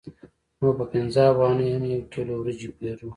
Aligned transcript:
نو 0.59 0.69
په 0.77 0.83
پنځه 0.93 1.21
افغانیو 1.31 1.73
هم 1.75 1.83
یو 1.93 2.01
کیلو 2.13 2.33
وریجې 2.37 2.69
پېرو 2.77 3.09